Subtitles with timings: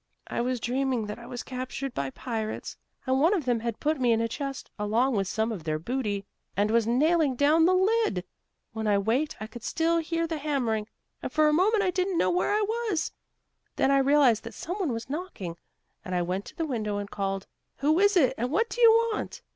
[0.25, 3.99] "I was dreaming that I was captured by pirates, and one of them had put
[4.01, 6.25] me in a chest, along with some of their booty,
[6.57, 8.23] and was nailing down the lid.
[8.73, 10.87] When I waked I could still hear the hammering,
[11.21, 13.11] and for a moment I didn't know where I was.
[13.75, 15.55] Then I realized that some one was knocking
[16.03, 17.45] and I went to the window, and called,
[17.75, 19.43] 'Who is it and what do you want?'